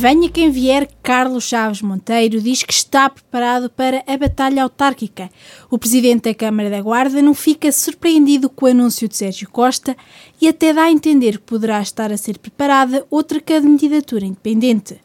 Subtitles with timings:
[0.00, 5.28] Venha quem vier, Carlos Chaves Monteiro diz que está preparado para a batalha autárquica.
[5.70, 9.94] O presidente da Câmara da Guarda não fica surpreendido com o anúncio de Sérgio Costa
[10.40, 15.00] e até dá a entender que poderá estar a ser preparada outra candidatura independente.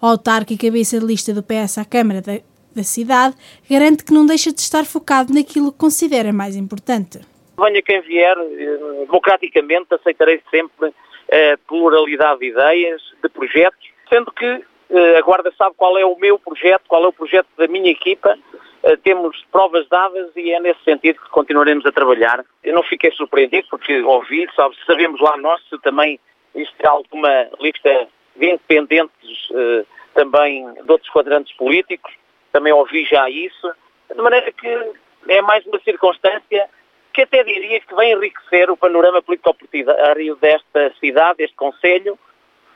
[0.00, 2.38] O autarca e cabeça de lista do PS à Câmara da,
[2.74, 3.34] da cidade
[3.70, 7.20] garante que não deixa de estar focado naquilo que considera mais importante.
[7.56, 10.92] Venha quem vier, eh, democraticamente aceitarei sempre a
[11.30, 16.18] eh, pluralidade de ideias, de projetos sendo que uh, a Guarda sabe qual é o
[16.18, 18.36] meu projeto, qual é o projeto da minha equipa,
[18.84, 22.44] uh, temos provas dadas e é nesse sentido que continuaremos a trabalhar.
[22.62, 26.20] Eu não fiquei surpreendido porque ouvi, sabe, sabemos lá nós se também
[26.54, 32.12] existe alguma lista de independentes uh, também de outros quadrantes políticos,
[32.52, 33.72] também ouvi já isso,
[34.14, 34.92] de maneira que
[35.28, 36.68] é mais uma circunstância
[37.14, 42.18] que até diria que vem enriquecer o panorama político-partidário desta cidade, deste Conselho,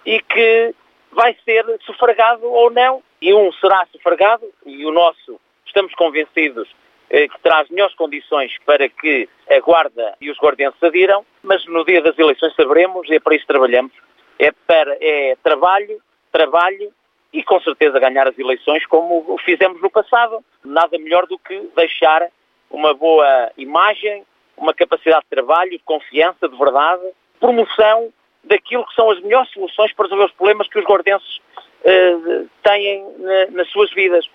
[0.05, 0.75] e que
[1.17, 6.69] vai ser sufragado ou não, e um será sufragado, e o nosso, estamos convencidos
[7.09, 11.87] eh, que traz melhores condições para que a Guarda e os guardiões adiram, mas no
[11.87, 13.93] dia das eleições saberemos, e é para isso que trabalhamos,
[14.39, 15.99] é, para, é trabalho,
[16.31, 16.93] trabalho
[17.33, 20.45] e com certeza ganhar as eleições como fizemos no passado.
[20.63, 22.29] Nada melhor do que deixar
[22.71, 24.23] uma boa imagem,
[24.55, 27.05] uma capacidade de trabalho, de confiança, de verdade,
[27.41, 28.13] promoção
[28.47, 31.39] daquilo que são as melhores soluções para resolver os problemas que os gordenses
[31.85, 34.29] uh, têm na, nas suas vidas.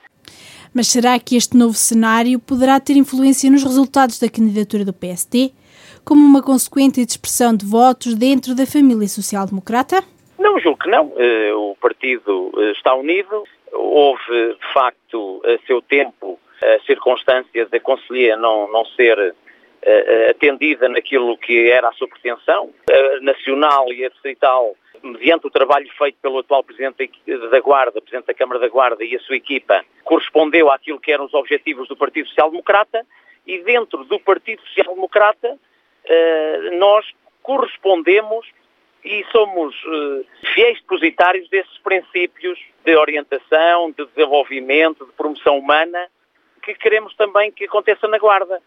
[0.74, 5.54] Mas será que este novo cenário poderá ter influência nos resultados da candidatura do PST,
[6.06, 10.02] como uma consequente expressão de votos dentro da família social-democrata?
[10.40, 11.08] Não, julgo que não.
[11.08, 13.44] Uh, o partido uh, está unido.
[13.74, 19.36] Houve, de facto, a seu tempo, a circunstância da Conselhia não, não ser
[20.30, 25.90] atendida naquilo que era a sua pretensão, uh, nacional e a distrital, mediante o trabalho
[25.98, 27.10] feito pelo atual Presidente
[27.50, 31.26] da Guarda, Presidente da Câmara da Guarda e a sua equipa, correspondeu àquilo que eram
[31.26, 33.06] os objetivos do Partido Social Democrata
[33.48, 35.58] e dentro do Partido Social Democrata
[36.74, 37.06] nós
[37.44, 38.46] correspondemos
[39.04, 39.76] e somos
[40.54, 46.08] fiéis depositários desses princípios de orientação, de desenvolvimento, de promoção humana
[46.62, 48.62] que queremos também que aconteça na Guarda.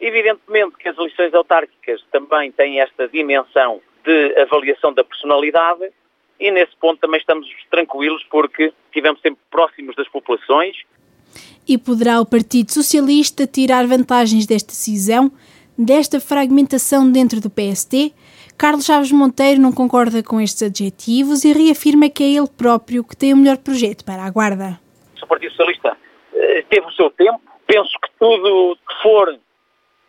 [0.00, 5.90] Evidentemente que as eleições autárquicas também têm esta dimensão de avaliação da personalidade
[6.38, 10.76] e nesse ponto também estamos tranquilos porque estivemos sempre próximos das populações.
[11.66, 15.32] E poderá o Partido Socialista tirar vantagens desta decisão,
[15.76, 18.14] desta fragmentação dentro do PST?
[18.56, 23.16] Carlos Chaves Monteiro não concorda com estes adjetivos e reafirma que é ele próprio que
[23.16, 24.78] tem o melhor projeto para a Guarda.
[25.22, 25.96] O Partido Socialista
[26.34, 27.40] eh, teve o seu tempo.
[27.66, 29.38] Penso que tudo que for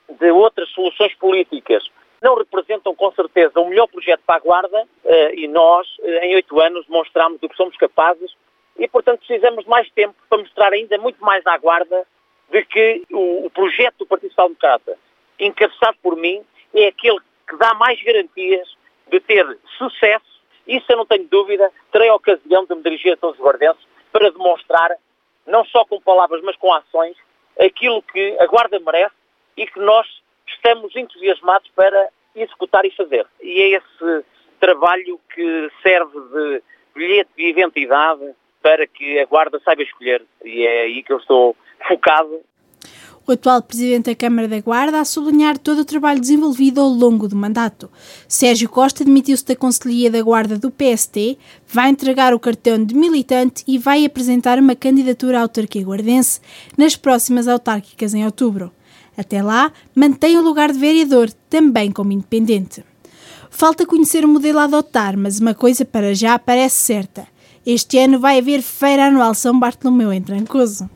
[0.09, 1.84] de outras soluções políticas
[2.22, 6.35] não representam com certeza o melhor projeto para a Guarda eh, e nós, eh, em
[6.35, 8.35] oito anos, demonstramos do que somos capazes
[8.78, 12.06] e, portanto, precisamos de mais tempo para mostrar ainda muito mais à Guarda
[12.50, 14.97] de que o, o projeto do Partido Social Democrata,
[15.40, 18.67] encabeçado por mim, é aquele que dá mais garantias
[19.09, 20.25] de ter sucesso.
[20.67, 21.72] Isso eu não tenho dúvida.
[21.91, 23.81] Terei a ocasião de me dirigir a todos os guardenses
[24.12, 24.91] para demonstrar,
[25.46, 27.16] não só com palavras, mas com ações,
[27.59, 29.16] aquilo que a Guarda merece
[29.57, 30.07] e que nós
[30.47, 33.25] estamos entusiasmados para executar e fazer.
[33.41, 34.25] E é esse
[34.59, 36.63] trabalho que serve de
[36.95, 38.31] bilhete de identidade
[38.62, 40.23] para que a Guarda saiba escolher.
[40.44, 41.56] E é aí que eu estou
[41.88, 42.41] focado.
[43.28, 47.28] O atual Presidente da Câmara da Guarda a sublinhar todo o trabalho desenvolvido ao longo
[47.28, 47.91] do mandato.
[48.25, 53.66] Sérgio Costa demitiu-se da Conselhia da Guarda do PST, vai entregar o cartão de militante
[53.67, 56.40] e vai apresentar uma candidatura à autarquia guardense
[56.78, 58.72] nas próximas autárquicas em outubro.
[59.17, 62.83] Até lá, mantém o lugar de vereador, também como independente.
[63.50, 67.28] Falta conhecer o modelo a adotar, mas uma coisa para já parece certa.
[67.66, 70.89] Este ano vai haver Feira Anual São Bartolomeu em Trancoso.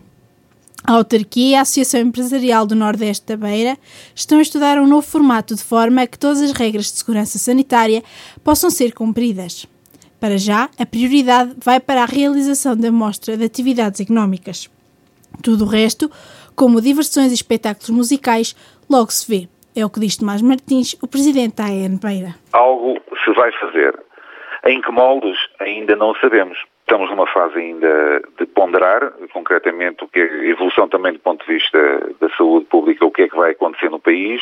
[0.83, 3.77] A autarquia e a Associação Empresarial do Nordeste da Beira
[4.15, 7.38] estão a estudar um novo formato de forma a que todas as regras de segurança
[7.38, 8.03] sanitária
[8.43, 9.67] possam ser cumpridas.
[10.19, 14.69] Para já, a prioridade vai para a realização da mostra de atividades económicas.
[15.41, 16.12] Tudo o resto
[16.62, 18.54] como diversões e espetáculos musicais,
[18.88, 19.50] logo se vê.
[19.75, 22.36] É o que diz Tomás Martins, o presidente da AN Beira.
[22.54, 23.98] Algo se vai fazer.
[24.68, 26.56] Em que moldes ainda não sabemos.
[26.81, 31.52] Estamos numa fase ainda de ponderar, concretamente, o que é evolução também do ponto de
[31.52, 31.80] vista
[32.19, 34.40] da saúde pública, o que é que vai acontecer no país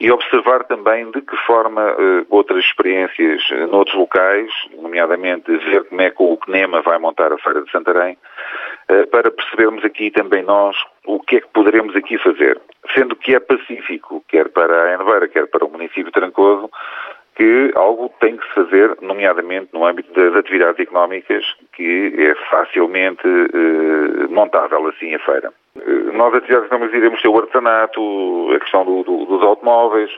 [0.00, 4.50] e observar também de que forma uh, outras experiências uh, noutros locais,
[4.80, 8.16] nomeadamente ver como é que o CNEMA vai montar a Feira de Santarém,
[9.10, 10.76] para percebermos aqui também nós
[11.06, 12.60] o que é que poderemos aqui fazer.
[12.94, 16.70] Sendo que é pacífico, quer para a Enveira, quer para o município de Trancoso,
[17.34, 23.26] que algo tem que se fazer, nomeadamente no âmbito das atividades económicas, que é facilmente
[23.26, 25.52] eh, montável assim a feira.
[25.76, 30.10] Eh, nós, atividades económicas, iremos ter o artesanato, a questão do, do, dos automóveis,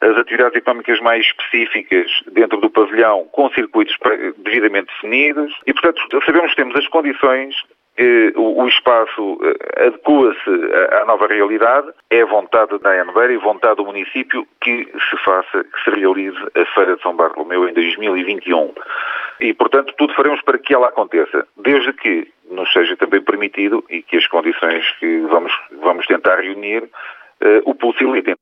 [0.00, 3.94] as atividades económicas mais específicas dentro do pavilhão, com circuitos
[4.38, 7.75] devidamente definidos, e, portanto, sabemos que temos as condições eh,
[8.36, 10.50] o, espaço eh, adequa-se
[11.00, 15.84] à nova realidade, é vontade da Anbeira e vontade do município que se faça, que
[15.84, 18.74] se realize a Feira de São Bartolomeu em 2021.
[19.40, 24.02] E, portanto, tudo faremos para que ela aconteça, desde que nos seja também permitido e
[24.02, 25.52] que as condições que vamos,
[25.82, 28.34] vamos tentar reunir uh, o possibilitem.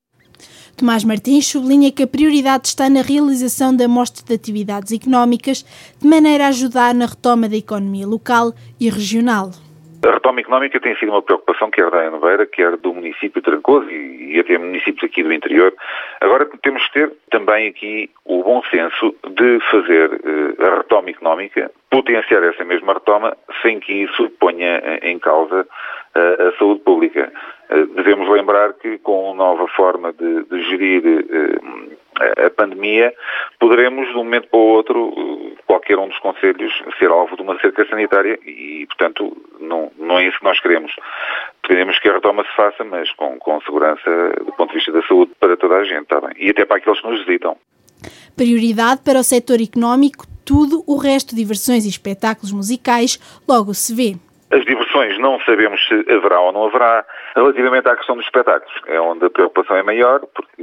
[0.76, 5.62] Tomás Martins sublinha que a prioridade está na realização da mostra de atividades económicas,
[6.00, 9.50] de maneira a ajudar na retoma da economia local e regional.
[10.04, 13.88] A retoma económica tem sido uma preocupação quer da Enoveira, quer do município de Trancoso
[13.90, 15.72] e, até municípios aqui do interior.
[16.20, 21.70] Agora temos que ter também aqui o bom senso de fazer uh, a retoma económica,
[21.88, 25.66] potenciar essa mesma retoma, sem que isso ponha em causa
[26.14, 27.32] a saúde pública.
[27.70, 31.02] Uh, devemos lembrar que com a nova forma de, de gerir
[32.20, 33.12] a pandemia,
[33.58, 37.58] poderemos de um momento para o outro, qualquer um dos conselhos, ser alvo de uma
[37.58, 40.92] cerca sanitária e, portanto, não, não é isso que nós queremos.
[41.64, 44.10] Queremos que a retoma se faça, mas com, com segurança
[44.44, 46.34] do ponto de vista da saúde para toda a gente, está bem?
[46.38, 47.56] E até para aqueles que nos visitam.
[48.36, 53.18] Prioridade para o setor económico, tudo o resto, diversões e espetáculos musicais,
[53.48, 54.16] logo se vê.
[54.50, 57.04] As diversões não sabemos se haverá ou não haverá.
[57.34, 60.62] Relativamente à questão dos espetáculos, é onde a preocupação é maior, porque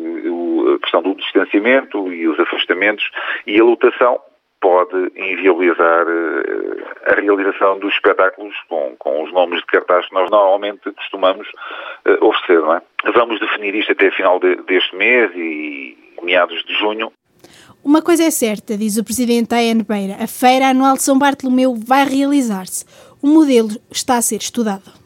[0.75, 3.09] a questão do distanciamento e os afastamentos
[3.45, 4.19] e a lotação
[4.61, 10.29] pode inviabilizar eh, a realização dos espetáculos com, com os nomes de cartaz que nós
[10.29, 11.47] normalmente costumamos
[12.05, 12.59] uh, oferecer.
[12.59, 12.81] Não é?
[13.15, 17.11] Vamos definir isto até final de, deste mês e meados de junho.
[17.83, 21.73] Uma coisa é certa, diz o presidente AN Beira, a Feira Anual de São Bartolomeu
[21.75, 22.85] vai realizar-se.
[23.21, 25.00] O modelo está a ser estudado.